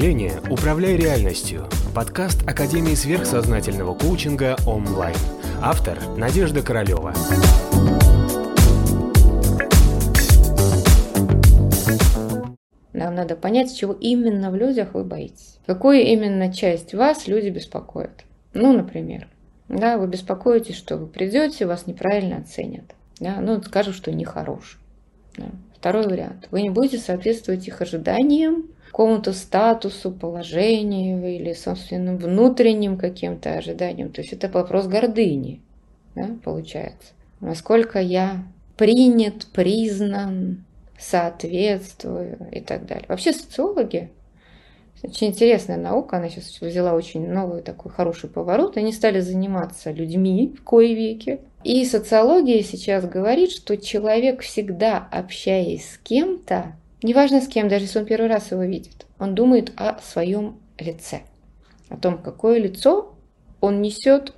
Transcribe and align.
мышления 0.00 0.40
«Управляй 0.48 0.96
реальностью»– 0.96 1.66
подкаст 1.94 2.48
Академии 2.48 2.94
сверхсознательного 2.94 3.94
коучинга 3.94 4.56
онлайн. 4.66 5.14
Автор– 5.60 5.98
Надежда 6.16 6.62
Королева. 6.62 7.12
Нам 12.94 13.14
надо 13.14 13.36
понять, 13.36 13.76
чего 13.76 13.92
именно 13.92 14.50
в 14.50 14.56
людях 14.56 14.94
вы 14.94 15.04
боитесь. 15.04 15.58
Какую 15.66 16.00
именно 16.00 16.50
часть 16.50 16.94
вас 16.94 17.26
люди 17.26 17.50
беспокоят. 17.50 18.24
Ну, 18.54 18.72
например, 18.72 19.28
да, 19.68 19.98
вы 19.98 20.06
беспокоитесь, 20.06 20.76
что 20.76 20.96
вы 20.96 21.08
придете, 21.08 21.66
вас 21.66 21.86
неправильно 21.86 22.38
оценят. 22.38 22.94
Да, 23.18 23.36
ну, 23.42 23.60
скажут, 23.62 23.96
что 23.96 24.10
нехороший. 24.12 24.80
Да. 25.36 25.48
Второй 25.76 26.06
вариант. 26.06 26.48
Вы 26.50 26.62
не 26.62 26.70
будете 26.70 26.96
соответствовать 26.96 27.68
их 27.68 27.82
ожиданиям, 27.82 28.64
какому-то 28.90 29.32
статусу, 29.32 30.10
положению 30.10 31.34
или 31.34 31.52
собственным 31.52 32.18
внутренним 32.18 32.98
каким-то 32.98 33.54
ожиданиям. 33.54 34.10
То 34.10 34.20
есть 34.20 34.32
это 34.32 34.48
вопрос 34.48 34.86
гордыни, 34.86 35.60
да, 36.14 36.28
получается. 36.42 37.12
Насколько 37.40 38.00
я 38.00 38.44
принят, 38.76 39.46
признан, 39.46 40.64
соответствую 40.98 42.48
и 42.52 42.60
так 42.60 42.86
далее. 42.86 43.06
Вообще 43.08 43.32
социологи 43.32 44.10
очень 45.02 45.28
интересная 45.28 45.78
наука, 45.78 46.18
она 46.18 46.28
сейчас 46.28 46.60
взяла 46.60 46.92
очень 46.92 47.26
новый 47.26 47.62
такой 47.62 47.90
хороший 47.90 48.28
поворот. 48.28 48.76
Они 48.76 48.92
стали 48.92 49.20
заниматься 49.20 49.92
людьми 49.92 50.54
в 50.58 50.62
кое 50.62 50.92
веке. 50.94 51.40
И 51.64 51.84
социология 51.86 52.62
сейчас 52.62 53.06
говорит, 53.06 53.50
что 53.50 53.76
человек 53.78 54.42
всегда, 54.42 55.08
общаясь 55.10 55.92
с 55.92 55.98
кем-то, 55.98 56.76
неважно 57.02 57.40
с 57.40 57.48
кем, 57.48 57.68
даже 57.68 57.84
если 57.84 57.98
он 57.98 58.06
первый 58.06 58.28
раз 58.28 58.50
его 58.50 58.62
видит, 58.62 59.06
он 59.18 59.34
думает 59.34 59.72
о 59.76 59.98
своем 60.00 60.60
лице, 60.78 61.22
о 61.88 61.96
том, 61.96 62.18
какое 62.18 62.58
лицо 62.58 63.14
он 63.60 63.82
несет, 63.82 64.32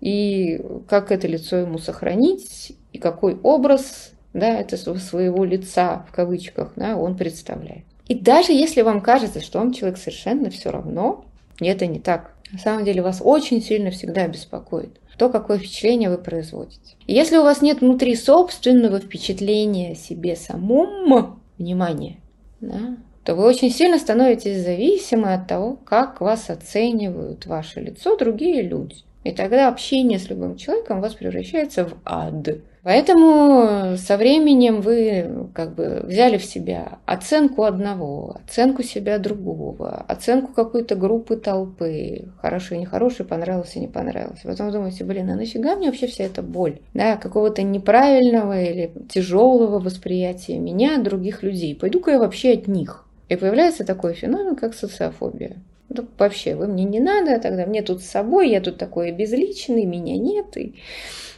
и 0.00 0.60
как 0.88 1.12
это 1.12 1.28
лицо 1.28 1.56
ему 1.56 1.78
сохранить, 1.78 2.72
и 2.92 2.98
какой 2.98 3.36
образ 3.42 4.12
да, 4.32 4.58
это 4.58 4.76
своего 4.76 5.44
лица, 5.44 6.06
в 6.08 6.14
кавычках, 6.14 6.72
да, 6.76 6.96
он 6.96 7.16
представляет. 7.16 7.84
И 8.06 8.14
даже 8.14 8.52
если 8.52 8.82
вам 8.82 9.00
кажется, 9.00 9.40
что 9.40 9.58
вам 9.58 9.72
человек 9.72 9.98
совершенно 9.98 10.50
все 10.50 10.70
равно, 10.70 11.24
это 11.60 11.86
не 11.86 12.00
так, 12.00 12.34
на 12.52 12.58
самом 12.58 12.84
деле 12.84 13.02
вас 13.02 13.20
очень 13.22 13.62
сильно 13.62 13.90
всегда 13.90 14.26
беспокоит 14.26 15.00
то, 15.20 15.28
какое 15.28 15.58
впечатление 15.58 16.08
вы 16.08 16.16
производите. 16.16 16.96
И 17.06 17.12
если 17.12 17.36
у 17.36 17.42
вас 17.42 17.60
нет 17.60 17.82
внутри 17.82 18.16
собственного 18.16 19.00
впечатления 19.00 19.92
о 19.92 19.94
себе 19.94 20.34
самом, 20.34 21.39
внимание, 21.60 22.20
да, 22.60 22.96
то 23.24 23.34
вы 23.34 23.44
очень 23.44 23.70
сильно 23.70 23.98
становитесь 23.98 24.64
зависимы 24.64 25.34
от 25.34 25.46
того, 25.46 25.76
как 25.76 26.20
вас 26.20 26.50
оценивают 26.50 27.46
ваше 27.46 27.80
лицо 27.80 28.16
другие 28.16 28.62
люди. 28.62 29.04
И 29.22 29.32
тогда 29.32 29.68
общение 29.68 30.18
с 30.18 30.30
любым 30.30 30.56
человеком 30.56 30.98
у 30.98 31.02
вас 31.02 31.14
превращается 31.14 31.84
в 31.84 31.94
ад. 32.04 32.48
Поэтому 32.82 33.96
со 33.98 34.16
временем 34.16 34.80
вы 34.80 35.50
как 35.54 35.74
бы 35.74 36.00
взяли 36.04 36.38
в 36.38 36.44
себя 36.44 36.98
оценку 37.04 37.64
одного, 37.64 38.38
оценку 38.42 38.82
себя 38.82 39.18
другого, 39.18 40.02
оценку 40.08 40.54
какой-то 40.54 40.96
группы 40.96 41.36
толпы, 41.36 42.30
хороший 42.40 42.78
нехороший, 42.78 43.26
понравился 43.26 43.78
и 43.78 43.82
не 43.82 43.88
понравился. 43.88 44.48
Потом 44.48 44.70
думаете, 44.70 45.04
блин, 45.04 45.28
а 45.28 45.36
нафига 45.36 45.76
мне 45.76 45.88
вообще 45.88 46.06
вся 46.06 46.24
эта 46.24 46.40
боль? 46.40 46.78
Да, 46.94 47.16
какого-то 47.16 47.62
неправильного 47.62 48.62
или 48.62 48.90
тяжелого 49.10 49.78
восприятия 49.78 50.58
меня, 50.58 50.96
других 50.96 51.42
людей. 51.42 51.74
Пойду-ка 51.74 52.12
я 52.12 52.18
вообще 52.18 52.52
от 52.52 52.66
них. 52.66 53.04
И 53.28 53.36
появляется 53.36 53.84
такой 53.84 54.14
феномен, 54.14 54.56
как 54.56 54.74
социофобия. 54.74 55.58
Ну, 55.92 56.06
вообще, 56.18 56.54
вы 56.54 56.68
мне 56.68 56.84
не 56.84 57.00
надо, 57.00 57.40
тогда 57.40 57.66
мне 57.66 57.82
тут 57.82 58.00
с 58.00 58.06
собой, 58.06 58.50
я 58.50 58.60
тут 58.60 58.78
такой 58.78 59.10
безличный, 59.10 59.84
меня 59.84 60.16
нет. 60.16 60.56
И 60.56 60.76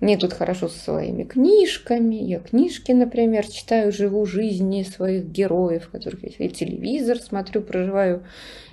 мне 0.00 0.18
тут 0.18 0.34
хорошо 0.34 0.68
со 0.68 0.78
своими 0.78 1.24
книжками. 1.24 2.16
Я 2.16 2.40
книжки, 2.40 2.92
например, 2.92 3.46
читаю, 3.46 3.90
живу 3.90 4.26
жизни 4.26 4.82
своих 4.82 5.24
героев, 5.24 5.88
которых 5.88 6.22
я 6.24 6.46
и 6.46 6.50
телевизор 6.50 7.18
смотрю, 7.18 7.62
проживаю 7.62 8.24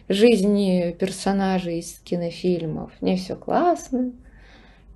жизни 0.09 0.93
персонажей 0.99 1.79
из 1.79 2.01
кинофильмов. 2.03 2.91
Мне 2.99 3.15
все 3.15 3.37
классно, 3.37 4.11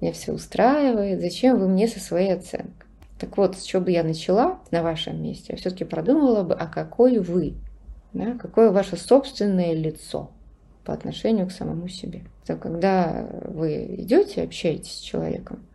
мне 0.02 0.12
все 0.12 0.34
устраивает. 0.34 1.22
Зачем 1.22 1.58
вы 1.58 1.70
мне 1.70 1.88
со 1.88 2.02
своей 2.02 2.34
оценкой? 2.34 2.74
Так 3.18 3.38
вот, 3.38 3.58
с 3.58 3.64
чего 3.64 3.82
бы 3.82 3.92
я 3.92 4.04
начала 4.04 4.60
на 4.72 4.84
вашем 4.84 5.24
месте? 5.24 5.54
Я 5.54 5.58
все-таки 5.58 5.86
продумала 5.86 6.44
бы, 6.44 6.54
а 6.54 6.68
какой 6.68 7.20
вы? 7.20 7.54
Да? 8.12 8.38
Какое 8.38 8.72
ваше 8.72 8.98
собственное 8.98 9.74
лицо 9.74 10.32
по 10.86 10.94
отношению 10.94 11.48
к 11.48 11.52
самому 11.52 11.88
себе? 11.88 12.24
То, 12.46 12.56
когда 12.56 13.28
вы 13.46 13.96
идете, 13.98 14.44
общаетесь 14.44 14.94
с 14.94 15.02
человеком, 15.02 15.66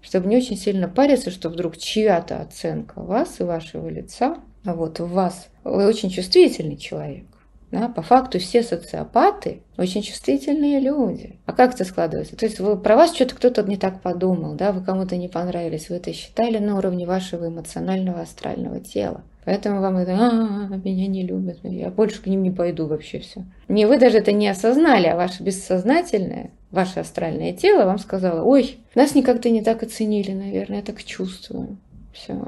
чтобы 0.00 0.28
не 0.28 0.36
очень 0.36 0.56
сильно 0.56 0.88
париться, 0.88 1.30
что 1.30 1.50
вдруг 1.50 1.76
чья-то 1.76 2.40
оценка 2.40 3.00
вас 3.00 3.40
и 3.40 3.44
вашего 3.44 3.88
лица, 3.88 4.38
а 4.64 4.74
вот 4.74 5.00
в 5.00 5.08
вас, 5.08 5.48
вы 5.64 5.86
очень 5.86 6.10
чувствительный 6.10 6.76
человек. 6.76 7.24
Да, 7.70 7.88
по 7.88 8.02
факту 8.02 8.40
все 8.40 8.64
социопаты 8.64 9.62
очень 9.78 10.02
чувствительные 10.02 10.80
люди. 10.80 11.38
А 11.46 11.52
как 11.52 11.74
это 11.74 11.84
складывается? 11.84 12.36
То 12.36 12.46
есть 12.46 12.58
вы, 12.58 12.76
про 12.76 12.96
вас 12.96 13.14
что-то 13.14 13.36
кто-то 13.36 13.62
не 13.62 13.76
так 13.76 14.02
подумал, 14.02 14.54
да, 14.54 14.72
вы 14.72 14.82
кому-то 14.82 15.16
не 15.16 15.28
понравились, 15.28 15.88
вы 15.88 15.96
это 15.96 16.12
считали 16.12 16.58
на 16.58 16.76
уровне 16.76 17.06
вашего 17.06 17.46
эмоционального 17.46 18.22
астрального 18.22 18.80
тела. 18.80 19.22
Поэтому 19.44 19.80
вам 19.80 19.96
это, 19.96 20.12
а, 20.12 20.76
меня 20.84 21.06
не 21.06 21.22
любят, 21.22 21.58
я 21.62 21.90
больше 21.90 22.22
к 22.22 22.26
ним 22.26 22.42
не 22.42 22.50
пойду 22.50 22.86
вообще 22.86 23.20
все. 23.20 23.44
Не 23.68 23.86
вы 23.86 23.98
даже 23.98 24.18
это 24.18 24.32
не 24.32 24.48
осознали, 24.48 25.06
а 25.06 25.16
ваше 25.16 25.42
бессознательное 25.42 26.50
ваше 26.70 27.00
астральное 27.00 27.52
тело 27.52 27.84
вам 27.84 27.98
сказало, 27.98 28.42
ой, 28.42 28.78
нас 28.94 29.14
никак-то 29.14 29.50
не 29.50 29.62
так 29.62 29.82
оценили, 29.82 30.32
наверное, 30.32 30.78
я 30.78 30.82
так 30.82 31.02
чувствую. 31.02 31.78
Все. 32.12 32.40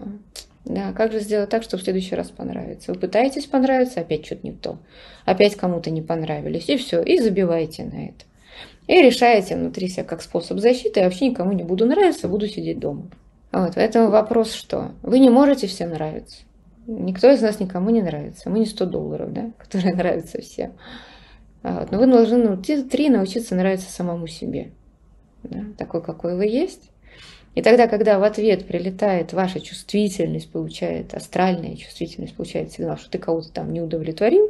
Да, 0.64 0.92
как 0.92 1.12
же 1.12 1.20
сделать 1.20 1.50
так, 1.50 1.64
чтобы 1.64 1.80
в 1.80 1.84
следующий 1.84 2.14
раз 2.14 2.30
понравится? 2.30 2.92
Вы 2.92 3.00
пытаетесь 3.00 3.46
понравиться, 3.46 4.00
опять 4.00 4.24
что-то 4.24 4.46
не 4.46 4.52
то. 4.52 4.78
Опять 5.24 5.56
кому-то 5.56 5.90
не 5.90 6.02
понравились, 6.02 6.68
и 6.68 6.76
все, 6.76 7.02
и 7.02 7.18
забиваете 7.18 7.84
на 7.84 8.06
это. 8.06 8.24
И 8.86 9.00
решаете 9.00 9.56
внутри 9.56 9.88
себя 9.88 10.04
как 10.04 10.22
способ 10.22 10.58
защиты, 10.58 11.00
я 11.00 11.06
вообще 11.06 11.30
никому 11.30 11.52
не 11.52 11.64
буду 11.64 11.86
нравиться, 11.86 12.28
буду 12.28 12.46
сидеть 12.46 12.78
дома. 12.78 13.10
Вот, 13.50 13.72
поэтому 13.74 14.10
вопрос 14.10 14.52
что? 14.52 14.92
Вы 15.02 15.18
не 15.18 15.30
можете 15.30 15.66
всем 15.66 15.90
нравиться. 15.90 16.38
Никто 16.86 17.30
из 17.30 17.40
нас 17.40 17.60
никому 17.60 17.90
не 17.90 18.02
нравится. 18.02 18.50
Мы 18.50 18.60
не 18.60 18.66
100 18.66 18.86
долларов, 18.86 19.32
да, 19.32 19.52
которые 19.58 19.94
нравятся 19.94 20.40
всем. 20.40 20.72
Вот. 21.62 21.92
Но 21.92 21.98
вы 21.98 22.06
должны 22.06 22.38
научиться, 22.38 22.88
три 22.88 23.08
научиться 23.08 23.54
нравиться 23.54 23.90
самому 23.90 24.26
себе. 24.26 24.72
Да? 25.44 25.64
Такой, 25.78 26.02
какой 26.02 26.36
вы 26.36 26.46
есть. 26.46 26.90
И 27.54 27.60
тогда, 27.60 27.86
когда 27.86 28.18
в 28.18 28.22
ответ 28.22 28.66
прилетает 28.66 29.32
ваша 29.32 29.60
чувствительность, 29.60 30.50
получает 30.50 31.14
астральная 31.14 31.76
чувствительность, 31.76 32.34
получает 32.34 32.72
сигнал, 32.72 32.96
что 32.96 33.10
ты 33.10 33.18
кого-то 33.18 33.52
там 33.52 33.72
не 33.72 33.82
удовлетворил 33.82 34.48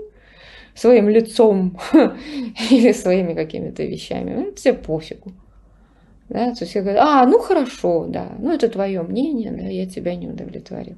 своим 0.75 1.09
лицом 1.09 1.79
или 2.71 2.93
своими 2.93 3.35
какими-то 3.35 3.83
вещами, 3.83 4.35
ну, 4.35 4.49
это 4.49 4.63
тебе 4.63 4.75
пофигу. 4.75 5.33
Да? 6.29 6.55
То 6.55 6.65
есть 6.65 6.75
я 6.75 6.83
говорю, 6.83 7.01
а, 7.01 7.27
ну 7.27 7.41
хорошо, 7.41 8.07
да, 8.07 8.33
ну 8.39 8.53
это 8.53 8.69
твое 8.69 9.03
мнение, 9.03 9.51
да, 9.51 9.65
я 9.65 9.87
тебя 9.87 10.15
не 10.15 10.29
удовлетворил. 10.29 10.97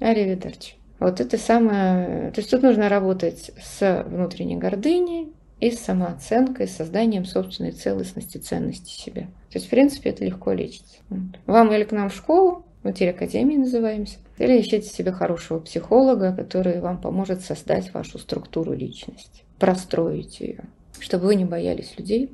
Аривидерчи. 0.00 0.74
Вот 0.98 1.20
это 1.20 1.38
самое... 1.38 2.30
То 2.32 2.40
есть 2.40 2.50
тут 2.50 2.62
нужно 2.62 2.88
работать 2.88 3.52
с 3.62 4.04
внутренней 4.06 4.56
гордыней 4.56 5.32
и 5.60 5.70
с 5.70 5.80
самооценкой, 5.80 6.68
с 6.68 6.76
созданием 6.76 7.24
собственной 7.24 7.72
целостности, 7.72 8.38
ценности 8.38 8.90
себя. 8.90 9.22
То 9.22 9.58
есть, 9.58 9.66
в 9.66 9.70
принципе, 9.70 10.10
это 10.10 10.24
легко 10.24 10.52
лечится. 10.52 10.98
Вам 11.46 11.72
или 11.72 11.84
к 11.84 11.92
нам 11.92 12.10
в 12.10 12.14
школу, 12.14 12.64
мы 12.82 12.92
теперь 12.92 13.10
Академией 13.10 13.58
называемся, 13.58 14.18
или 14.38 14.60
ищите 14.60 14.88
себе 14.88 15.12
хорошего 15.12 15.58
психолога, 15.60 16.34
который 16.34 16.80
вам 16.80 17.00
поможет 17.00 17.42
создать 17.42 17.92
вашу 17.92 18.18
структуру 18.18 18.72
личности, 18.72 19.42
простроить 19.58 20.40
ее, 20.40 20.64
чтобы 20.98 21.26
вы 21.26 21.34
не 21.34 21.44
боялись 21.44 21.94
людей 21.98 22.30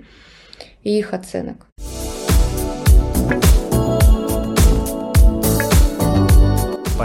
и 0.83 0.99
их 0.99 1.15
оценок. 1.15 1.67